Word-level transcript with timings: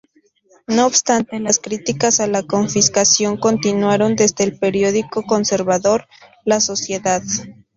No 0.65 0.87
obstante, 0.87 1.39
las 1.39 1.59
críticas 1.59 2.19
a 2.21 2.25
la 2.25 2.41
confiscación 2.41 3.37
continuaron 3.37 4.15
desde 4.15 4.45
el 4.45 4.57
periódico 4.57 5.21
conservador 5.21 6.07
"La 6.43 6.59
Sociedad". 6.59 7.21